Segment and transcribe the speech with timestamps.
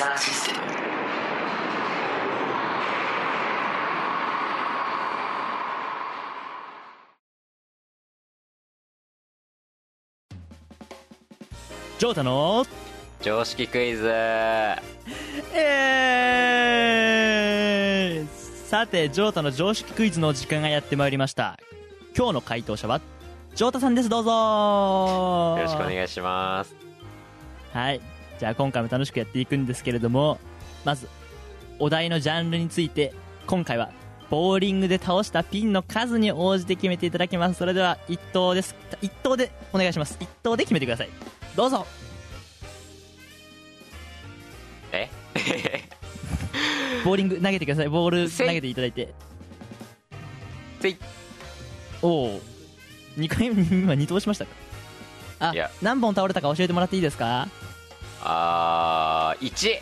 [0.00, 0.60] キサーシステム
[11.98, 12.64] ジョータの、
[13.20, 14.08] 常識クイズ。
[14.08, 18.26] えー、
[18.70, 21.58] さて、ジョータの常識クイズの時間がやってまいりました。
[22.16, 23.02] 今日の回答者は、
[23.54, 24.30] ジョータさんです、どうぞ。
[24.30, 26.74] よろしくお願いします。
[27.74, 28.19] はい。
[28.40, 30.38] じゃあ今回も楽しくやっていくんですけれども、
[30.86, 31.08] まず、
[31.78, 33.12] お題のジャンルについて、
[33.46, 33.90] 今回は、
[34.30, 37.58] ボーリングで倒したピンの数に応じて決めていただきます。
[37.58, 38.74] それでは、一投です。
[39.02, 40.16] 一投でお願いします。
[40.18, 41.10] 一投で決めてください。
[41.54, 41.86] どうぞ
[44.92, 45.10] え？
[47.04, 47.88] ボーリング投げてください。
[47.88, 49.12] ボール投げていただいて。
[52.00, 52.40] おお。
[53.18, 54.52] 2回目、今2投しましたか？
[55.40, 55.52] あ
[55.82, 57.48] 何本倒れたか教えてもらっていいですか？
[58.22, 59.80] あー1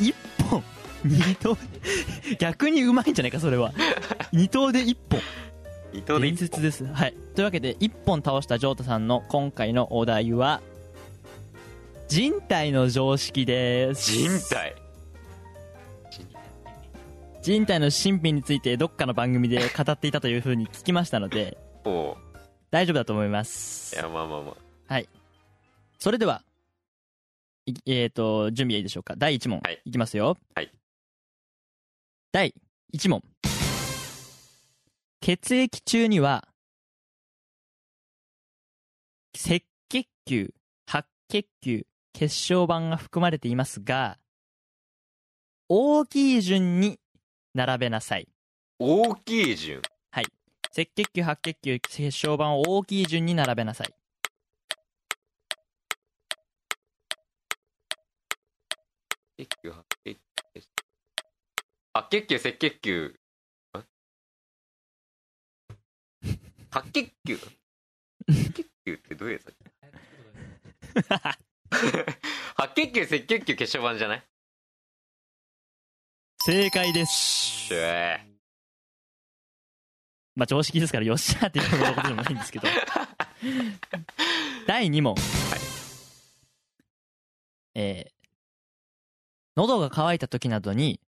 [0.00, 0.14] 1
[0.48, 0.64] 本。
[1.04, 1.56] 2投
[2.40, 3.72] 逆にうまいんじゃないかそれは。
[4.32, 5.20] 2投で1本。
[5.92, 6.84] 伊藤で伝説です。
[6.86, 7.14] はい。
[7.34, 10.60] というわけで1本倒したジョータさんの今回のお題は
[12.08, 14.12] 人体の常識です。
[14.12, 14.74] 人体。
[17.42, 21.58] 人体の神秘についてどっかの番組で語っていたというふうに聞きましたので
[22.70, 23.94] 大丈夫だと思います。
[23.94, 24.52] いやまあまあま
[24.88, 24.94] あ。
[24.94, 25.08] はい。
[25.98, 26.53] それではい
[27.86, 29.14] えっ、と準備はいいでしょうか？
[29.16, 29.80] 第1問、はい。
[29.84, 30.36] いきますよ。
[30.54, 30.72] はい。
[32.32, 32.54] 第
[32.94, 33.22] 1問。
[35.20, 36.46] 血液中には
[39.34, 40.54] 赤血球
[40.86, 44.18] 白血球血小板が含まれていますが
[45.68, 47.00] 大きい順に
[47.54, 48.28] 並べなさい。
[48.78, 49.80] 大きい順。
[50.76, 53.94] 赤血球白血球血小板を大きい順に並べなさい
[61.94, 63.06] 白血球赤血球。
[63.06, 63.84] ん
[66.70, 67.38] 白血球？
[67.38, 69.54] 白血球ってどういうやつだっ
[71.38, 71.38] け？
[72.56, 74.22] 白血球赤血球血小板じゃない？
[76.44, 77.72] 正解です。
[80.36, 82.66] まあ常識ですからよっしゃーっていうことでもないんですけど。
[84.66, 85.14] 第2問、
[87.74, 88.14] えー
[89.56, 91.00] 喉が渇いた時などに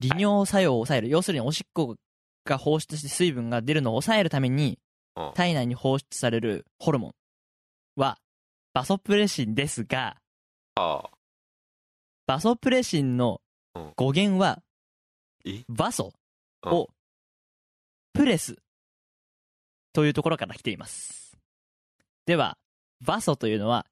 [0.00, 1.08] 利尿作用を抑える。
[1.08, 1.96] 要するにおしっこ
[2.44, 4.78] が放出して水分が出るのを抑えるために
[5.16, 5.32] うん。
[5.34, 7.12] 体内に放出されるホルモン
[7.96, 8.18] は
[8.72, 10.16] バソプレシンですが
[10.76, 11.10] はあ。
[12.26, 13.40] バソプレシンの
[13.74, 13.92] うん。
[13.96, 14.62] 語源は
[15.44, 15.64] え？
[15.68, 16.12] バソ
[16.64, 16.72] うん。
[16.72, 16.88] を
[18.12, 18.56] プレス
[19.92, 21.36] というところから来ています。
[22.26, 22.58] では、
[23.00, 23.86] バソというのは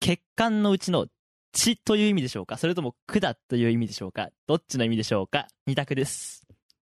[0.00, 1.06] 血管のうちの
[1.54, 2.58] 血という意味でしょうか？
[2.58, 4.28] それとも管という意味でしょうか？
[4.46, 5.46] どっちの意味でしょうか？
[5.66, 6.46] 二択です。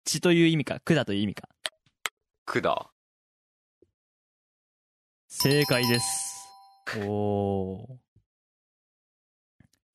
[0.05, 0.79] 血という意味か？
[0.79, 1.49] 管という意味か？
[2.45, 2.87] 管
[5.27, 6.47] 正解です。
[7.05, 7.87] おー。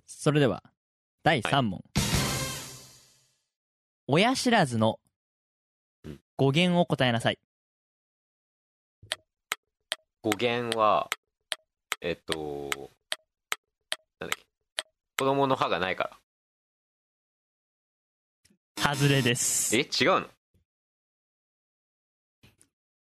[0.07, 0.63] それでは、
[1.23, 1.83] 第3問。
[4.07, 5.01] 親知らずの
[6.05, 7.39] うん語源を答えなさい。
[10.21, 11.09] 語源は
[12.03, 12.91] えっと
[15.21, 16.17] 子供の歯がないか
[18.79, 19.77] ら外れです。
[19.77, 19.81] え？
[19.81, 20.27] 違うの？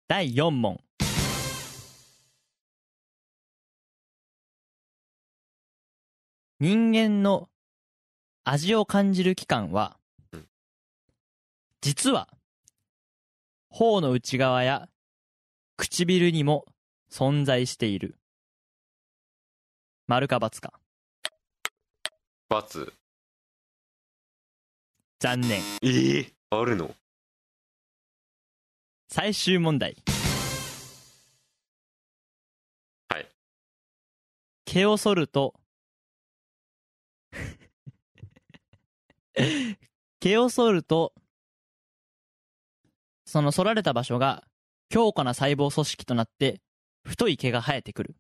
[0.09, 0.81] 第4問。
[6.59, 7.47] 人間の
[8.43, 9.97] 味を感じる器官は
[10.33, 10.45] うん、
[11.79, 12.27] 実は、
[13.69, 14.89] 頬の内側や
[15.77, 16.65] 唇にも
[17.09, 18.17] 存在している。
[20.05, 20.82] 丸か×か。
[22.61, 22.93] ×
[25.19, 25.59] 残念。
[25.81, 26.93] えー、あるの？
[29.09, 29.95] 最終問題。
[33.09, 33.27] はい。
[34.65, 35.59] 毛を剃ると。
[40.19, 41.15] 毛を剃ると
[43.25, 44.47] その剃られた場所が
[44.89, 46.61] 強固な細胞組織となって
[47.03, 48.15] 太い毛が生えてくる。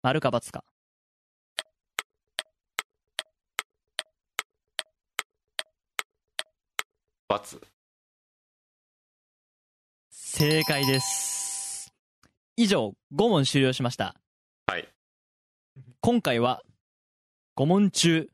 [0.00, 0.64] 丸か×か。
[10.10, 11.92] 正解です。
[12.56, 14.14] 以上、5問終了しました。
[14.66, 14.88] はい。
[16.00, 16.62] 今回は、
[17.56, 18.28] 5問中、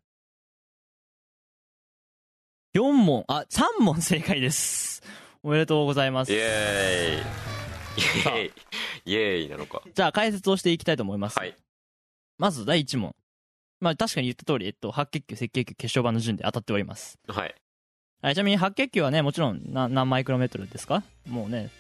[2.75, 5.03] 4問、あ、3問正解です。
[5.43, 6.37] おめでとうございますイ。
[6.37, 8.03] エーイ。
[8.03, 8.53] イエーイ。
[9.07, 9.83] イエーイなのか。
[9.95, 11.39] じゃあ解説をしていきたいと思います。
[11.39, 11.57] はい。
[12.37, 13.17] まず第1問。
[13.81, 17.19] まあ確かに言った通り、えっと、白血球、赤血球、血小板の順で当たっております。
[17.27, 17.55] はい。
[18.23, 21.03] はい、ちなみに白血球はね、もちろんな何マイクロメートルですか？
[21.29, 21.71] もうね、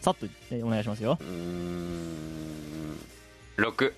[0.00, 1.22] さっと言ってお願いしますよう。
[1.22, 2.98] ーん。
[3.58, 3.92] 6。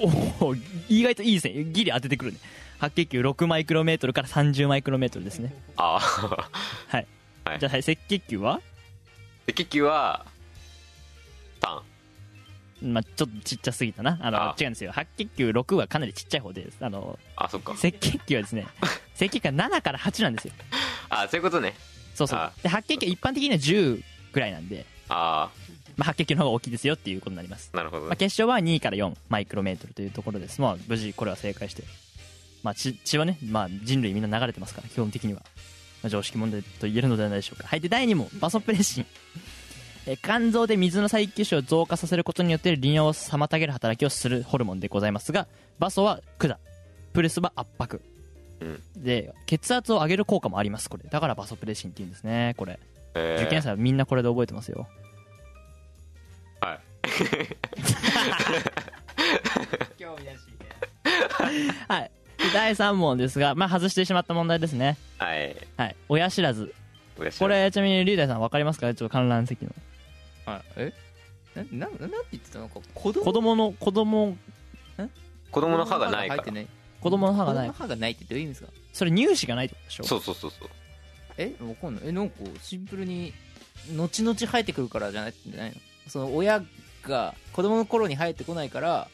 [0.00, 0.54] おお、
[0.88, 1.64] 意外といいですね。
[1.64, 2.38] ギリ当ててくるね。
[2.78, 5.54] 白血球6マイクロメートルから30マイクロメートルですね。
[5.76, 5.98] ああ。
[5.98, 7.06] はい。
[7.44, 8.60] はいじゃあ、はい、赤血球は？
[9.48, 10.26] 赤球は、
[11.62, 11.80] 3。
[12.82, 14.18] まあちょっとちっちゃすぎたな。
[14.20, 14.92] あの、あ違うんですよ。
[14.92, 16.76] 白血球6はかなりちっちゃい方です。
[16.80, 17.72] あの、あ、そっか。
[17.72, 18.66] 赤血球はですね、
[19.16, 20.54] 赤血球は7から8なんですよ。
[21.08, 21.74] あ、そういうことね。
[22.14, 22.52] そうそうあ。
[22.62, 24.02] で、白血球は一般的には10
[24.32, 25.50] ぐらいなんで、あ
[25.96, 27.70] まあ、白血球の方が大きいですよっていうことになります。
[27.72, 28.16] あ、なるほどまあ、。
[28.16, 30.60] 結晶は2から4マイクロメートルというところです。
[30.60, 31.84] まあ、無事これは正解して。
[32.62, 35.42] まあ、血血はね、まあ、人類みんな流れてますから、基本的には。
[36.02, 37.68] まあ、常識問題と言えるのではないでしょうか。
[37.68, 37.80] はい。
[37.80, 39.06] で、第2問、バソプレシン。
[40.06, 45.46] え肝臓で水の再吸収を増加させることによって利尿を妨げる働きをするホルモンでございますが、
[45.78, 46.56] バソは管、
[47.12, 48.00] プレスは圧迫。
[48.60, 51.04] うんで、血圧を上げる効果もあります、これ。
[51.08, 52.78] だからバソプレシンって言うんですね、これ。
[53.14, 54.88] えー受験生はみんなこれで覚えてますよ。
[56.60, 56.78] はい。
[61.88, 62.10] はい。
[62.38, 64.96] で第3問ですが、まあ、外してしまった問題ですね。
[65.18, 65.56] はい。
[65.76, 65.96] はい。
[66.08, 66.74] 親知らず。
[67.38, 68.92] これ、ちなみに、龍大さん分かりますか？
[68.94, 69.70] ちょっと観覧席の。
[70.46, 70.62] はい。
[70.76, 70.92] え？
[71.70, 72.68] なななんて言ってたの？
[72.68, 73.24] か子供？
[73.24, 74.36] 子供の、子供、
[75.50, 76.42] 子供の歯がないから。
[76.42, 76.68] 子供の歯入ってない？
[77.00, 77.68] 子供の歯がない。
[77.68, 77.88] 子供の。
[77.88, 78.68] 歯がないってどういう意味ですか？
[78.92, 80.04] それ乳歯がないってことでしょ？
[80.04, 80.68] そうそうそうそう。
[81.36, 81.54] え？
[81.60, 82.04] わかんない。
[82.06, 82.12] え？
[82.12, 83.32] なんかシンプルに
[83.94, 85.34] 後々生えてくるからじゃない？
[85.46, 85.76] じゃないの？
[86.08, 86.62] その親
[87.02, 89.08] が子供の頃に生えてこないから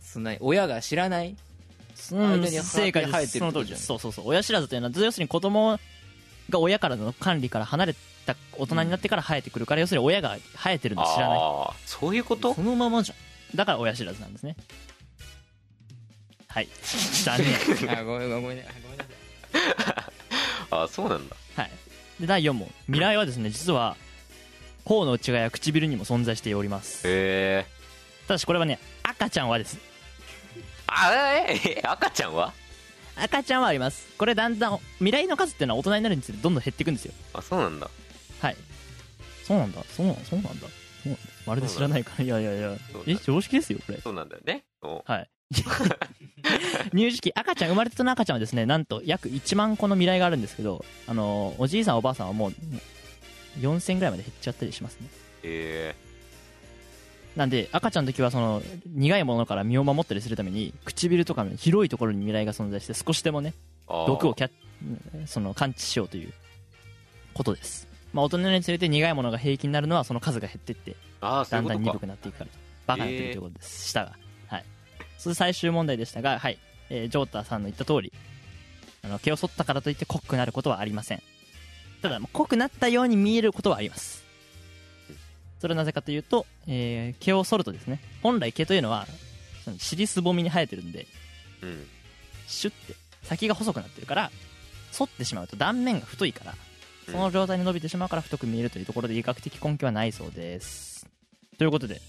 [0.00, 1.36] そんなに親が知らない？
[2.12, 3.38] うん、間に正解生えです。
[3.38, 3.68] その通りで。
[3.68, 3.78] てるってことじゃん。
[3.78, 3.86] す。
[3.86, 4.28] そうそうそう。
[4.28, 5.78] 親知らずというのは、要するに子供
[6.50, 7.94] が親からの管理から離れ
[8.26, 11.38] た大人になってから生えてくるから、要するに親が生えてるの知らない。
[11.38, 12.54] ああそういうこと？
[12.54, 13.12] そのままじ
[13.54, 14.56] だから親知らずなんですね。
[16.48, 16.68] はい。
[17.24, 17.90] 残念。
[17.98, 18.74] あごめんごめんごめんなさい
[20.70, 21.70] ああそうなんだはい。
[22.20, 22.70] で、第4問。
[22.86, 23.96] 未来はですね、実は、
[24.84, 27.06] 頬の内側や唇にも存在しております。
[27.06, 27.66] へえ
[28.26, 29.78] ただしこれはね、赤ちゃんはです。
[30.86, 31.12] あ
[31.48, 32.52] ええ赤ちゃんは？
[33.16, 34.06] 赤ちゃんはあります。
[34.18, 37.12] これだんだん、未来の数っていうのは大人になるにつれてどんどん減っていくんですよ。
[37.32, 37.88] あそうなんだ
[38.40, 38.56] はい。
[39.44, 39.82] そうなんだ。
[39.84, 40.66] そうなんそうなんだ。
[40.66, 40.66] そ
[41.06, 41.20] うなんだ。
[41.46, 42.24] まるで知らないから。
[42.24, 42.76] いやいやいや。
[43.06, 44.00] え常識ですよ、これ。
[44.00, 45.30] そうなんだよねおはい。
[46.90, 52.52] 乳児期、赤ちゃん、生まれたての赤ちゃんはですね、なんと約1万個の未来があるんですけど、あのーおじいさんおばあさんはもう、
[53.60, 55.08] 4000ぐらいまで減っちゃったりしますね。
[55.44, 55.94] へ
[57.36, 63.52] なんで、赤ちゃんの時はその、苦いものから身を守ったりするために、唇とかの広いところに未来が存在して、少しでもね、
[63.88, 64.50] え毒をキャッ
[65.26, 66.32] その感知しようという
[67.34, 67.86] ことです。
[68.12, 72.50] まあ、大人につれて苦いものが平気になるのはその数が減ってって、だんだん鈍くなっていくから。
[72.86, 73.88] バカになってるということです。
[73.88, 74.12] 舌が。
[74.48, 74.64] はい。
[75.18, 76.58] それ最終問題でしたが、はい。
[76.88, 78.12] えージョータさんの言った通り、
[79.02, 81.22] あの、毛を剃ったからといって濃くなることはありません。
[82.00, 84.25] ただ、濃くなったように見えることはあります。
[85.60, 89.06] それはなぜかというと、えー毛を剃るとですね、本来毛というのは、
[89.64, 91.06] その尻すぼみに生えてるんで、
[91.62, 91.86] うん。
[92.46, 94.30] シュッて先が細くなってるから
[94.96, 96.54] 反ってしまうと断面が太いから
[97.10, 101.06] その状態に伸びてしまうから太く見えるというところで医学的根拠はないそうです。
[101.58, 102.00] ということで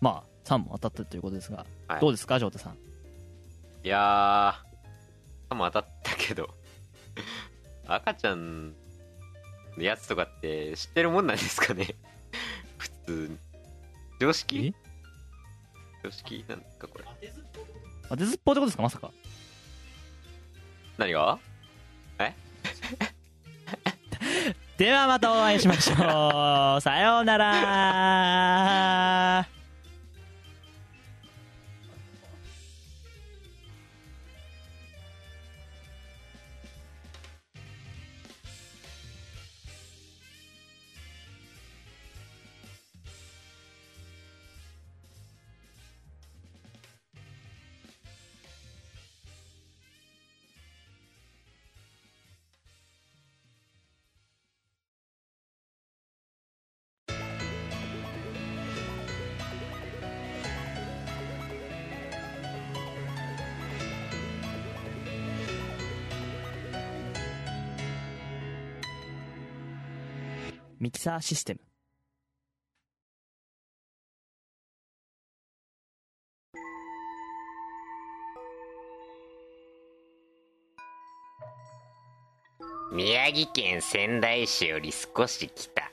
[0.00, 2.00] まあ3問当たったということですが、はい。
[2.00, 2.74] どうですかジョータさん？
[3.84, 6.50] いやー、も当たったけど、
[7.86, 8.74] 赤ちゃん
[9.76, 11.84] のやつとかって知ってるもんなんですかね？
[11.84, 11.94] 普
[13.08, 13.38] 通に。
[14.20, 14.74] 常識？
[16.04, 16.44] 常識？
[16.48, 17.04] なんですかこれ。
[18.08, 18.82] 当てずっぽうってことですか？
[18.82, 19.10] まさか。
[20.98, 21.38] 何が？
[24.78, 26.80] ではまたお会いしましょう。
[26.80, 29.48] さようなら
[70.80, 71.60] ミキサーシステム。
[82.92, 85.90] 宮城県仙台市より少し北。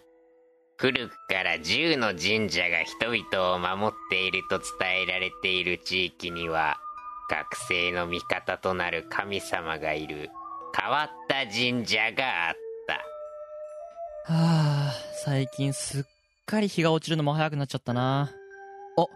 [0.78, 6.78] 古くから十の神社が人々を守っていると伝えられている地域には
[7.30, 10.30] 学生の味方となる神様がいる
[10.80, 12.56] 変わった神社があっ
[12.88, 14.34] た。
[14.34, 14.75] はあ
[15.26, 16.04] 最近すっ
[16.46, 18.30] かり日が落ちるのも早くなっちゃったな。
[18.96, 19.10] あこ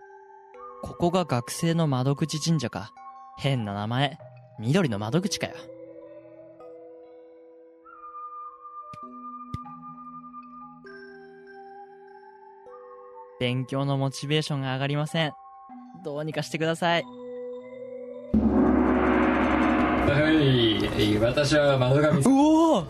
[0.81, 2.91] こが学生の窓口神社か。
[3.37, 4.17] 変な名前。
[4.57, 5.53] 緑の窓口かよ。
[13.39, 15.31] 勉強のモチベーションが上がりません。
[16.03, 17.03] どうにかしてください。
[20.07, 20.31] は
[20.97, 22.85] い、私は窓神うおー。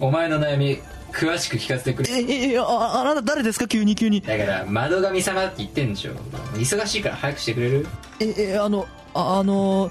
[0.00, 0.78] お前の悩み
[1.12, 2.10] 詳しく聞かせてくれ。
[2.10, 3.68] ええああなた誰ですか？
[3.68, 4.20] 急に急に。
[4.20, 6.12] だから窓神様って言ってんでしょ。
[6.54, 7.86] 忙しいから早くしてくれる？
[8.20, 9.90] ええあのああの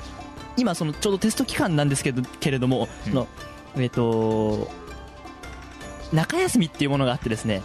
[0.57, 3.27] 今そのちょうどテスト期間なんですけどけれども、その
[3.77, 4.69] えっ、と
[6.11, 7.61] 中休みっていうものがあってですね。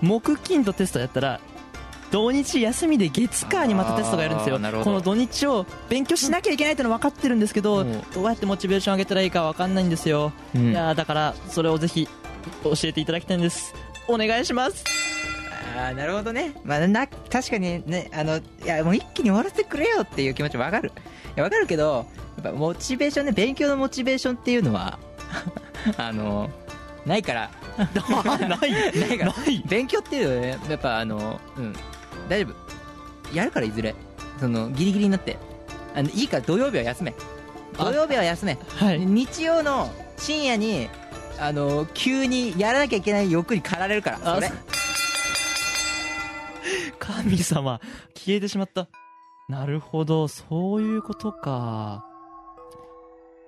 [0.00, 1.40] 木金とテストやったら
[2.10, 4.58] 土日休みで月火にまたテストがやるんですよ。
[4.58, 8.02] この土日を勉強しなきゃいけないっての分かってるんですけど、うん。
[8.12, 10.70] どうやってモチベーション上げたらいいか分かんないんですよ、うん。
[10.70, 12.08] いやーだからそれをぜひ
[12.64, 13.74] 教えていただきたいんです。
[14.08, 14.84] お願いします。
[15.76, 16.54] ああなるほどね。
[16.64, 20.90] まあな確かにねあのいやもう一気に終わらせてくれよっていう気持ちわかる。
[20.90, 20.92] い
[21.36, 22.06] やわかるけど
[22.36, 24.98] やっぱモチベーションね勉強のモチベーションっていうのは
[25.96, 26.50] あの
[27.06, 27.50] ないから。
[27.78, 28.72] ない。
[28.72, 29.32] ないから。
[29.32, 29.62] ない。
[29.66, 31.74] 勉強っていうのはねやっぱあのうん。
[32.28, 32.52] 大丈
[33.30, 33.36] 夫。
[33.36, 33.94] やるからいずれ。
[34.38, 35.38] そのギリギリになって。
[35.94, 37.14] あのいいから土曜日は休め。
[37.78, 38.58] あ土曜日は休め。
[38.76, 39.00] はい。
[39.00, 40.88] 日曜の深夜に
[41.38, 44.50] あの急にやらなきゃいけない欲に駆られるからあそれ。
[46.98, 47.80] 神様
[48.14, 48.88] 消えてしまった。
[49.48, 52.04] なるほどそういうことか。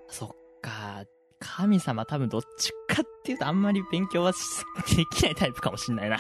[0.09, 0.29] そっ
[0.61, 1.05] か。
[1.41, 4.39] 神様多分どっちかっていうとあんまり勉強はし
[4.97, 6.19] できないタイプかもしんないな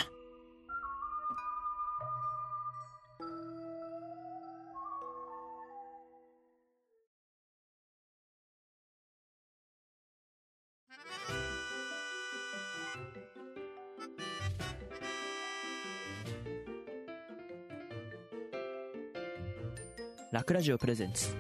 [20.34, 21.32] ラクラジオプレゼンツ。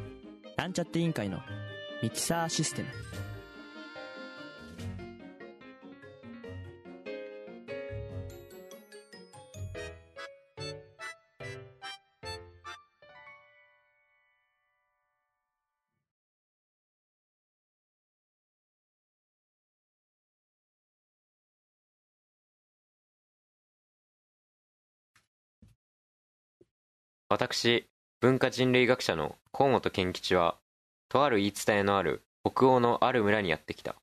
[0.56, 1.40] なんちゃって委員会の
[2.00, 2.88] ミキサーシステム。
[27.28, 27.88] 私
[28.24, 30.54] 文化人類学者の河本健吉は
[31.10, 33.96] とある言い伝えのある北欧のある村にやってきた。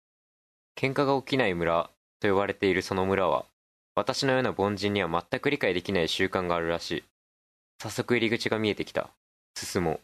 [0.78, 3.46] 喧嘩が起きない村と呼ばれているその村は
[3.96, 7.04] 私のような凡人には全く理解できない習慣があるらしい。
[7.82, 9.10] 早速入り口が見えてきた。
[9.56, 10.00] 進もう。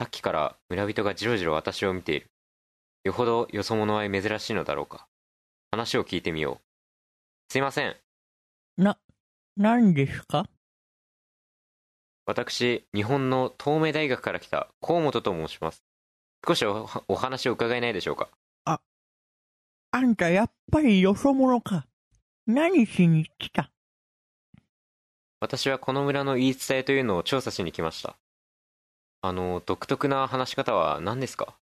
[0.00, 2.26] さっきから村人がじろじろ私を見ている。
[3.04, 5.06] よほどよそ者は珍しいのだろうか。
[5.70, 7.52] 話を聞いてみよう。
[7.52, 7.94] すいません。
[8.76, 8.98] な
[9.56, 10.46] 何ですか？
[12.28, 15.82] 私、日本の東明大学から来た河本と申します。
[16.46, 18.28] 少しおお話を伺えないでしょうか？
[18.66, 18.78] あ
[20.02, 21.86] んたやっぱりよそ者か。
[22.46, 23.70] 何しに来た？
[25.40, 28.18] 私はこの村の言い伝えというのを調査しに来ました。
[29.22, 31.56] あの、独特な話し方は何ですか？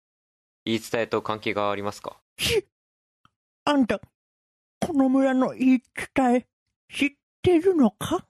[0.64, 2.16] 言い伝えと関係がありますか？
[3.66, 4.00] あんた
[4.80, 5.83] この村の言い
[6.14, 6.47] 伝え
[6.90, 7.11] 知っ
[7.42, 8.25] てるのか？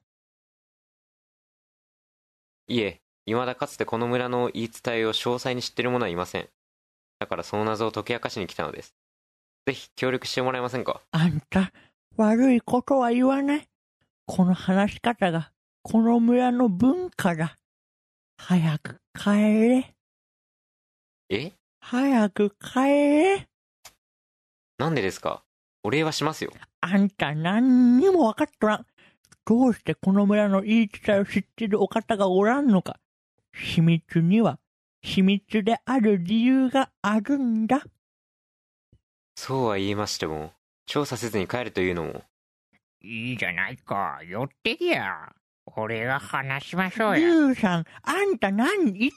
[2.66, 6.48] いえ、未だかつてこの村の言い伝えを詳細に知っている者はいません。
[7.18, 8.94] だからその謎を解き明かしに来たのです。
[9.66, 11.00] ぜひ協力してもらえませんか？
[11.10, 11.72] あんた、
[12.16, 13.68] 悪いことは言わない。
[14.26, 15.52] この話し方が、
[15.82, 17.58] この村の文化だ。
[18.38, 19.94] 早く帰れ。
[21.28, 21.52] え？
[21.80, 23.48] 早く帰れ。
[24.78, 25.44] なんでですか？
[25.82, 26.52] お礼はしますよ。
[26.80, 28.86] あんた何にも分かっとらん。
[29.46, 32.98] どうしてこの村の言い伝えを知ってるお方がおらんのか？
[33.52, 34.58] 秘密には、
[35.02, 37.82] 秘密である理由があるんだ。
[39.36, 40.52] そうは言いましても、
[40.86, 42.22] 調査せずに帰るというのも、
[43.02, 44.20] いいじゃないか。
[44.26, 45.32] 寄ってきや。
[45.76, 47.18] 俺が話しましょうや。
[47.18, 49.12] ユウさん、あんた何言っ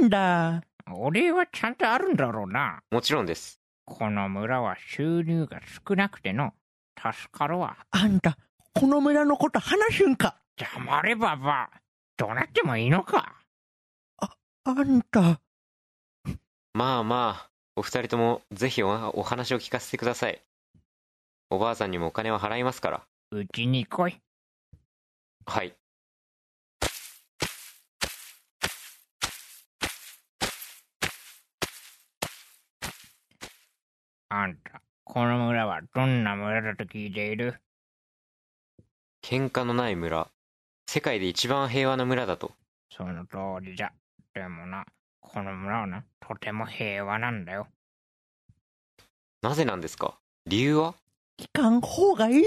[0.00, 0.62] てんだ？
[0.92, 2.80] 俺はちゃんとあるんだろうな。
[2.90, 3.60] もちろんです。
[3.86, 6.52] この村は収入が少なくての、
[6.96, 7.76] 助かるわ。
[7.90, 8.36] あんた、
[8.74, 10.36] この村のこと話すんか？
[10.56, 11.70] 黙ればば。
[12.16, 13.34] どうなってもいいのか？
[14.64, 15.40] あんた、
[16.74, 20.40] まあまあ、お二人ともぜひおお話を聞かせてください。
[21.48, 23.02] おばあさんにもお金は払いますから。
[23.32, 24.20] うちに来い。
[25.46, 25.74] はい。
[34.28, 37.60] あんた、この村はどんな村だと聞いている？
[39.30, 40.26] 喧嘩のない村。
[40.88, 42.50] 世界で一番平和な村だと。
[42.92, 43.92] その通りじゃ。
[44.34, 44.84] でもな、
[45.20, 47.68] この村はな、とても平和なんだよ。
[49.40, 50.18] なぜなんですか？
[50.46, 50.94] 理由は？
[51.38, 52.42] 聞かん方がいい。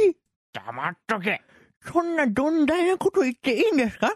[0.51, 1.41] 黙っとけ
[1.89, 4.07] そんなどんだいなこと言っていいんですか？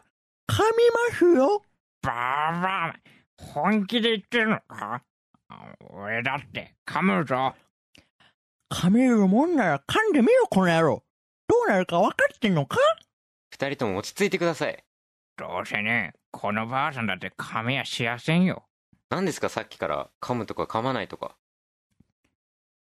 [0.51, 1.63] 噛みますよ。
[2.01, 5.01] バーバー本気で言ってるのか？
[5.93, 7.55] 俺だって噛むぞ。
[8.69, 11.03] 噛めるもんなら噛んでみろ、この野郎。
[11.47, 12.77] どうなるか分かってんのか？
[13.51, 14.83] 二人とも落ち着いてください。
[15.37, 18.63] どうせね、このばあさんだって噛めやしやせんよ。
[19.09, 19.49] 何ですか？
[19.49, 21.35] さっきから噛むとか噛まないとか。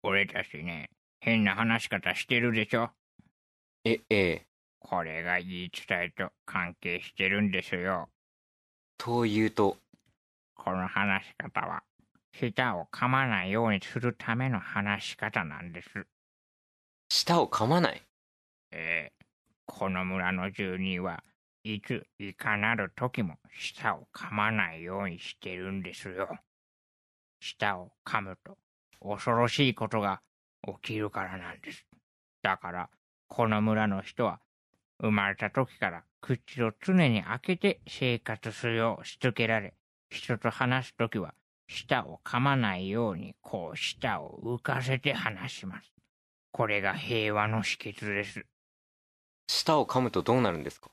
[0.02, 2.90] 俺たちね、変な話し方してるでしょ。
[3.84, 4.46] え、ええ。
[4.78, 8.08] これが言い伝えと関係してるんですよ。
[8.98, 9.78] というと、
[10.54, 11.82] この話し方は、
[12.38, 16.06] 舌を噛まないようにするための話し方なんです。
[17.08, 18.02] 舌を噛まない？
[18.76, 19.24] ええ
[19.66, 21.22] この村の住人は
[21.62, 26.28] いついかなる時も舌を噛まないようにしてるんですよ。
[27.40, 28.58] 舌を噛むと
[29.00, 30.20] 恐ろしいことが
[30.66, 31.86] 起きるからなんです。
[32.42, 32.90] だから
[33.28, 34.40] この村の人は
[35.00, 39.74] 生まれた時から口を常に開けて生活するようしつけられ、
[40.10, 41.34] 人と話す時は
[41.68, 45.92] 舌を噛まないようにこう舌を浮かせて話します。
[46.50, 48.44] これが平和の秘訣です。
[49.46, 50.90] 舌を噛むとどうなるんですか？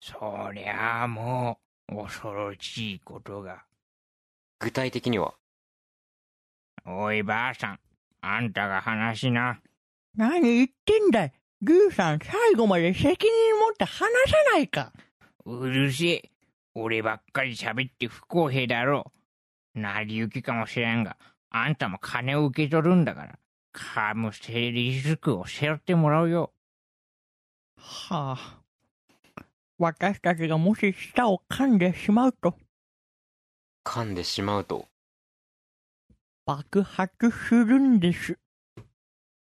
[0.00, 1.58] そりゃあも
[1.92, 3.64] う恐ろしいことが。
[4.60, 5.34] 具体的には？
[6.86, 7.80] おいばあさん、
[8.20, 9.60] あんたが話しな。
[10.16, 11.32] 何言ってんだい。
[11.60, 14.08] リュウさん、最後まで責任持って話さ
[14.52, 14.92] ないか。
[15.44, 16.30] うるせえ。
[16.74, 19.12] 俺ばっかり喋って不公平だろ
[19.74, 19.80] う。
[19.80, 21.16] 成り行きかもしれんが、
[21.50, 23.38] あんたも金を受け取るんだから、
[23.74, 26.52] 噛むリスクを背負ってもらうよ。
[27.78, 28.62] はあ。
[29.78, 32.56] 私たちがもし舌を噛んでしまうと、
[33.84, 34.86] 噛んでしまうと。
[36.44, 38.38] 爆発するんです。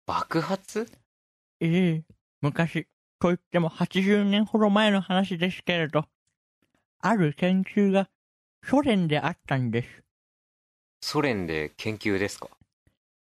[0.06, 0.90] 爆発？
[1.60, 2.04] ええ、
[2.40, 2.86] 昔、
[3.20, 6.04] と言っても80年ほど前の話ですけれど、
[7.00, 8.08] ある研究が
[8.64, 10.02] ソ連であったんです。
[11.00, 12.48] ソ連で研究ですか？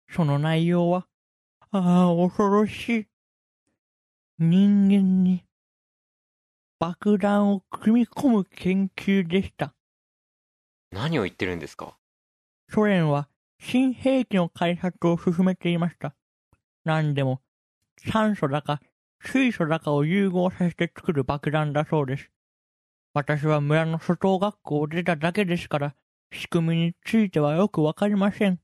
[0.10, 1.05] その内容は、
[1.71, 3.07] ああ、恐ろしい。
[4.39, 5.43] 人間に
[6.78, 9.73] 爆弾を組み込む研究でした。
[10.91, 11.97] 何を言ってるんですか？
[12.69, 16.13] ソ連は新兵器の開発を進めていました。
[16.86, 17.41] 何でも、
[18.12, 18.80] 酸素だか
[19.26, 22.30] 水素だかを融合させて作る爆弾だそうです。
[23.15, 25.95] 私は村の初等学校を出ただけですから、
[26.32, 28.60] 仕組みについてはよくわかりません。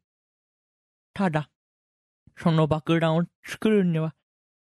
[1.16, 1.50] ただ、
[2.38, 4.14] その爆弾を作るには、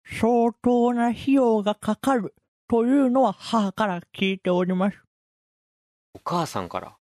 [0.10, 2.34] 相当な費用がかかる
[2.68, 4.98] というのは母から聞いております。
[6.14, 6.96] お母さんから？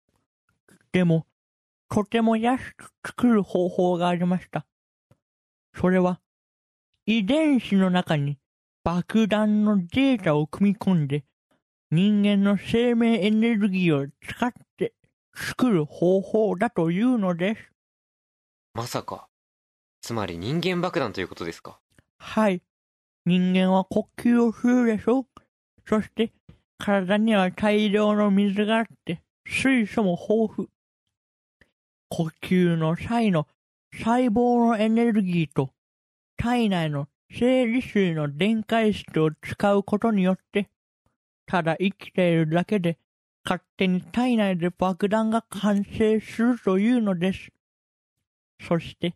[0.91, 1.25] でも、
[1.89, 4.65] とても安く作る方法がありました。
[5.73, 6.19] それは、
[7.05, 8.37] 遺伝子の中に
[8.83, 11.23] 爆弾のデータを組み込んで、
[11.91, 14.93] 人間の生命エネルギーを使って
[15.33, 17.71] 作る方法だというのです。
[18.73, 19.27] まさか。
[20.01, 21.79] つまり人間爆弾ということですか？
[22.17, 22.61] はい。
[23.27, 25.25] 人間は呼吸をするでしょ
[25.85, 26.31] そして、
[26.77, 30.69] 体には大量の水があって、水素も豊富。
[32.07, 33.45] 呼吸の際の
[33.91, 35.71] 細胞のエネルギーと、
[36.37, 40.69] 体内の生理水の電解質を使うことによって、
[41.47, 42.97] ただ生きているだけで、
[43.43, 47.49] 勝手に体内で爆弾が完成するというのです。
[48.65, 49.15] そして、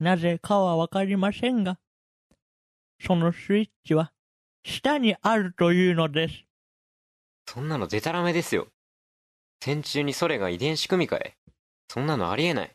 [0.00, 1.78] なぜかはわかりませんが、
[3.06, 4.12] そのスイッチは
[4.64, 6.44] 下にあるというのです。
[7.46, 8.68] そんなのデタラメですよ。
[9.62, 11.34] 戦中にソ連が遺伝子組み換え。
[11.88, 12.70] そんなのありえない。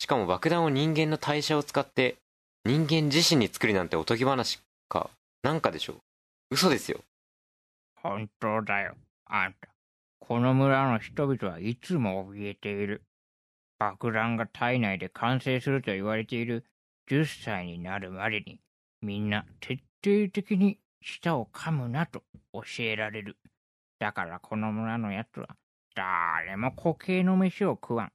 [0.00, 2.16] しかも爆弾を人間の代謝を使って、
[2.64, 5.08] 人間自身に作りなんておとぎ話か、
[5.44, 5.96] なんかでしょう。
[6.50, 7.00] 嘘ですよ。
[8.02, 8.96] 本当だよ。
[9.26, 9.68] あんた。
[10.18, 13.02] この村の人々はいつも怯えている。
[13.78, 16.64] 爆弾が体内で完成すると言われている
[17.08, 18.58] 10歳になるまでに
[19.04, 22.22] みんな徹底的に舌を噛むなと
[22.54, 23.36] 教えられる。
[23.98, 25.48] だからこの村のやつは
[25.94, 28.12] 誰も固形の飯を食わん。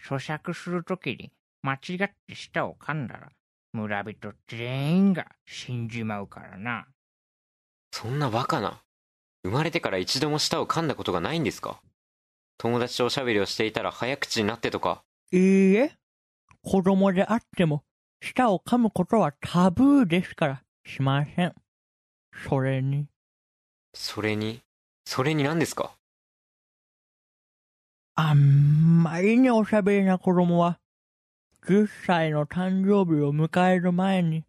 [0.00, 1.32] 咀嚼するときに
[1.62, 3.32] 間違って舌を噛んだら
[3.72, 6.86] 村人全員が死んじまうからな。
[7.90, 8.80] そんなバカな。
[9.44, 11.80] 生まれてから一度も舌を噛んだことがないんですか？
[12.58, 15.02] 友達とおしゃべりをしていたら早口になってとか。
[15.32, 15.92] いいえ、
[16.62, 17.82] 子供であっても、
[18.24, 21.54] 舌を噛むことはタブーですから、しません。
[22.46, 23.08] それに、
[23.92, 24.60] それに、
[25.04, 25.96] それに何ですか？
[28.14, 30.78] あんまりにおしゃべりな子供は、
[31.66, 34.44] 10歳の誕生日を迎える前に、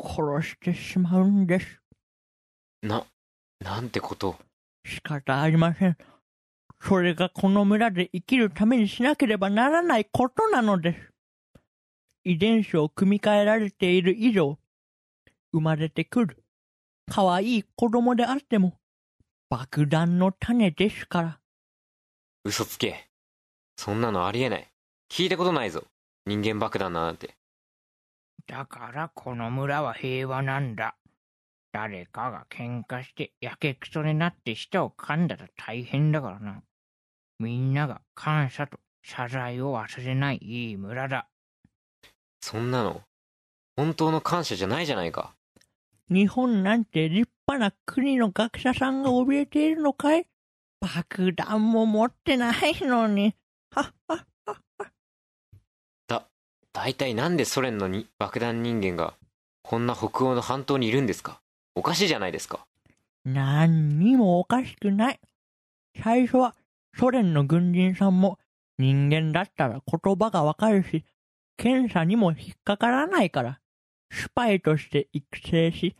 [0.00, 1.80] 殺してしまうんです。
[2.80, 3.04] な、
[3.58, 4.28] なんてこと？
[4.28, 4.36] を。
[4.86, 5.96] 仕方ありません。
[6.80, 11.07] それがこの村で生きるためにしなければならないことなのです。
[12.28, 14.58] 遺伝子を組み換えられている以上、
[15.50, 16.44] 生まれてくる、
[17.10, 18.74] 可愛い子供であっても、
[19.48, 21.40] 爆弾の種ですから。
[22.44, 23.08] 嘘つけ。
[23.78, 24.70] そんなのありえない。
[25.10, 25.84] 聞いたことないぞ。
[26.26, 27.34] 人間爆弾なんて。
[28.46, 30.96] だからこの村は平和なんだ。
[31.72, 36.62] 誰かが喧嘩してやけくそになって舌を噛んだら大変だからな。
[37.38, 41.26] みんなが感謝と謝罪を忘れないいい村だ。
[42.40, 43.02] そんなの、
[43.76, 45.34] 本当の感謝じゃないじゃないか。
[46.10, 50.26] 日本なんて立派な国の学者さんが怯えているのかい？
[50.80, 53.34] 爆弾も持ってないのに。
[53.70, 54.26] はっはっ
[56.06, 56.26] だ、
[56.72, 59.14] 大体なんでソ連のに爆弾人間が、
[59.62, 61.40] こんな北欧の半島にいるんですか？
[61.74, 62.66] おかしいじゃないですか。
[63.24, 65.20] 何にもおかしくない。
[66.02, 66.54] 最初は
[66.96, 68.38] ソ連の軍人さんも
[68.78, 71.04] 人間だったら言葉がわかるし、
[71.58, 73.60] 検査にも引っかからないから、
[74.10, 75.96] スパイとして育成し、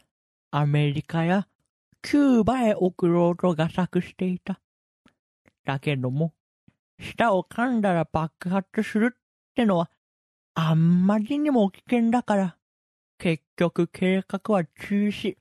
[0.53, 1.49] アメリカや
[2.01, 4.61] キューバへ送ろうと画策していた。
[5.65, 6.33] だけども、
[7.01, 9.19] 舌を噛んだら爆発するっ
[9.57, 9.91] てのは、
[10.55, 12.57] あんまりにも危険だから、
[13.19, 15.37] 結局計画は中止。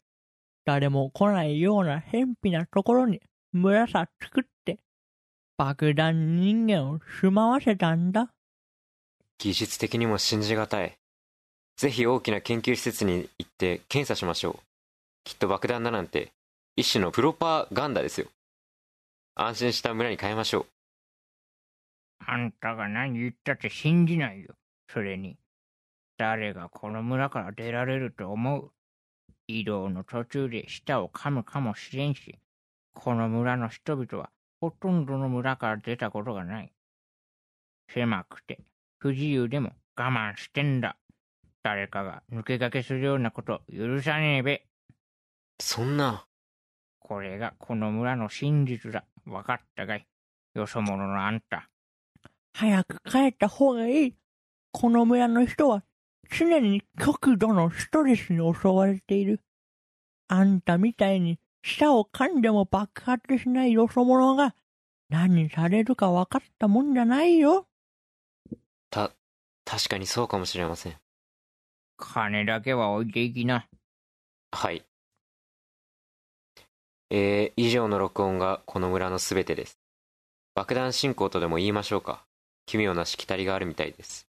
[0.65, 3.21] 誰も来ないような偏僻なところに
[3.53, 4.79] 村さ作って、
[5.57, 8.33] 爆弾人間を住まわせたんだ。
[9.39, 10.97] 技術的にも信じがたい。
[11.77, 14.63] ぜひ大きな研究施設に行って検査しましょう。
[15.23, 16.31] きっと爆弾だなんて、
[16.75, 18.27] 一種のプロパガンダですよ。
[19.35, 20.65] 安心した村に変えましょう。
[22.25, 24.55] あんたが何言ったって信じないよ。
[24.91, 25.37] それに、
[26.17, 28.71] 誰がこの村から出られると思う
[29.47, 32.35] 移動の途中で舌を噛むかもしれんし、
[32.93, 36.71] この村の人々はほとんどの村から出たことがない。
[37.93, 38.59] 狭くて
[38.99, 40.97] 不自由でも我慢してんだ。
[41.63, 44.65] 誰かが抜け駆けするようなこと許さねえべ。
[45.59, 46.25] そんな、
[46.99, 49.05] これがこの村の真実だ。
[49.25, 50.07] わかったかい？
[50.55, 51.69] よそ者のあんた。
[52.53, 54.15] 早く帰った方がいい。
[54.71, 55.83] この村の人は
[56.29, 59.41] 常に極度のストレスに襲われている。
[60.27, 64.55] あんたみたいに舌を噛んでも爆発しないよそ者が
[65.09, 67.66] 何されるか分かったもんじゃないよ。
[68.89, 69.11] た、
[69.65, 70.95] 確かにそうかもしれません。
[71.97, 73.67] 金だけは置いていきな。
[74.51, 74.83] はい。
[77.09, 79.79] えー、以上の録音がこの村のすべてです。
[80.55, 82.23] 爆弾進行とでも言いましょうか。
[82.65, 84.27] 奇妙なしきたりがあるみたいです。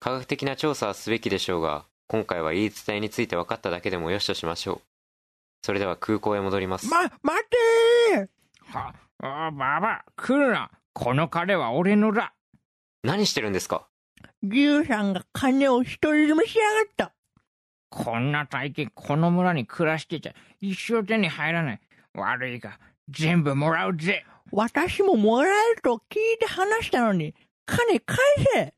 [0.00, 4.80] 科学的な調査はすべきでしょうが、今回は言い伝えについて分かっただけでもよしとしましょう。
[5.62, 6.86] それでは空港へ戻ります。
[6.88, 7.14] ま、待
[7.50, 8.28] てー
[8.72, 10.70] は、あ、ババ、来るな。
[10.92, 12.35] この金は俺のだ。
[13.06, 13.86] 何してるんですか？
[14.42, 17.14] 牛さんが金を独り占めしやがった。
[17.88, 21.80] こんな大金この村に暮らしてちゃ一生手に入らない。
[22.14, 24.24] 悪いが、全部もらうぜ。
[24.50, 28.16] 私ももらえると聞いて話したのに、金返
[28.54, 28.74] せ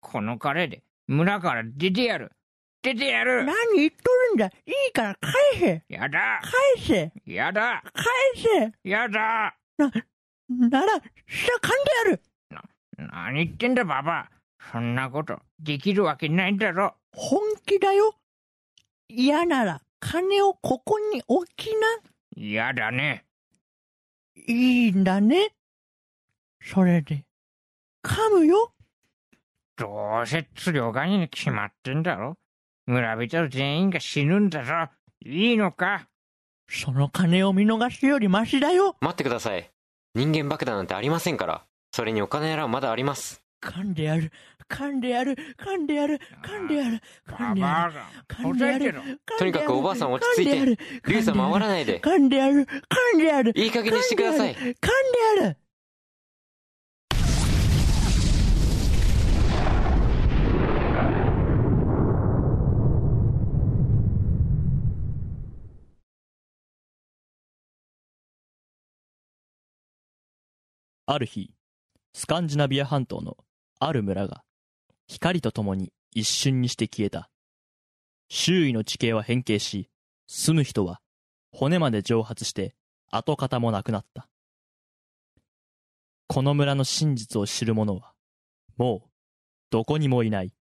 [0.00, 2.32] この金で村から出てやる。
[2.82, 3.44] 出てやる。
[3.44, 4.50] 何言っとるんだい
[4.90, 6.40] いから返せやだ。
[6.42, 7.82] 返せやだ。
[7.92, 8.04] 返
[8.36, 9.56] せやだ。
[9.78, 10.94] なら、
[11.26, 12.22] 下噛んでやる
[12.98, 14.28] 何言ってんだ、ババ。
[14.72, 16.94] そんなことできるわけないだろ。
[17.12, 18.14] 本気だよ
[19.08, 22.42] 嫌なら金をここに置きな。
[22.42, 23.24] やだね。
[24.46, 25.54] いいんだね。
[26.60, 27.24] それで、
[28.04, 28.72] 噛むよ。
[29.76, 32.36] どうせ強がりに決まってんだろ。
[32.86, 34.92] 村人全員が死ぬんだぞ。
[35.24, 36.08] いいのか
[36.68, 38.96] その金を見逃すよりマシだよ。
[39.00, 39.70] 待ってください。
[40.14, 41.67] 人間爆弾なんてありませんから。
[41.92, 43.42] それにお金ならまだあります。
[43.60, 44.30] 噛んでやる。
[44.68, 47.92] 噛んでやる、噛んでやる、噛んでやる、噛バんでやる。
[48.28, 49.20] 噛ほんでやる。
[49.38, 52.00] とにかくおばあさん落ち着いて噛んでやるリュウさん守らないで。
[52.00, 53.52] 噛んでやる、噛んでやる。
[53.56, 54.54] いい加減にしてください。
[54.54, 54.72] 噛んで
[55.42, 55.56] やる。
[71.06, 71.50] ある日、
[72.14, 73.36] スカンジナビア半島の
[73.78, 74.42] ある村が
[75.06, 77.30] 光とともに一瞬にして消えた。
[78.28, 79.90] 周囲の地形は変形し、
[80.26, 81.00] 住む人は
[81.50, 82.74] 骨まで蒸発して
[83.10, 84.28] 跡形もなくなった。
[86.26, 88.12] この村の真実を知る者は、
[88.76, 89.10] もう
[89.70, 90.52] どこにもいない。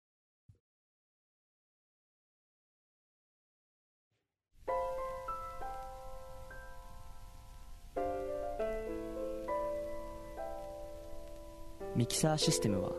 [11.97, 12.91] ミキサーシステムは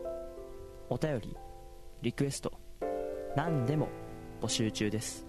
[0.91, 1.37] お便り
[2.03, 2.53] リクエスト
[3.37, 3.89] 何でも
[4.41, 5.28] 募集中です。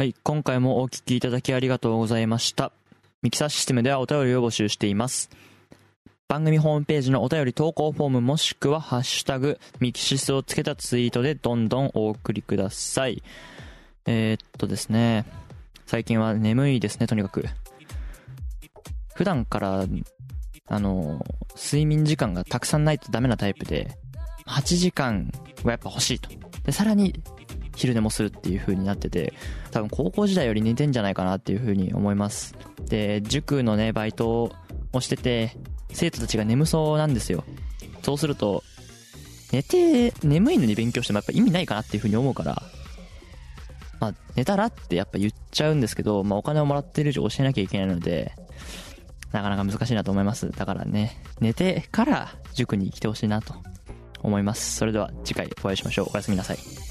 [0.00, 2.72] はい今回もお聞きいただきありがとうございました。
[3.20, 5.28] ミキサーシステムではお便りを募集しています。
[6.26, 13.22] 番組ホームページのお便り投稿フォームもしくはハッシュタグミキシスをつけたツイートでどんどんお送りください。
[14.06, 15.26] えー、っとですね。
[15.84, 17.44] 最近は眠いですねとにかく。
[19.14, 19.84] 普段から
[20.68, 21.22] あの
[21.54, 23.98] 睡眠時間がたくさんないとダメなタイプで
[24.46, 25.30] 8時間
[25.62, 26.30] はやっぱ欲しいと。
[26.64, 27.22] でさらに
[27.76, 29.32] 昼寝もするっていう風になってて
[29.70, 32.56] 多分高校時代より寝てんじゃないかなっていう風に思います。
[32.88, 34.52] で塾のねバイト
[34.92, 35.56] をしてて
[35.92, 37.44] 生徒たちが眠そうなんですよ。
[38.02, 38.62] そうすると
[39.52, 42.62] 寝て眠いのに勉強してもやっぱ意味ないかなっていう風に思うから
[43.98, 48.32] まあ寝たらってやっぱ言っちゃうんですけど、まあ、お金をもらってる以上教えなきゃいけないので
[49.32, 50.50] なかなか難しいなと思います。
[50.50, 53.54] だからね寝てから塾に来てほしいなと
[54.22, 54.76] 思います。
[54.76, 56.08] それでは次回お会いしましょう。
[56.12, 56.89] おやすみなさい。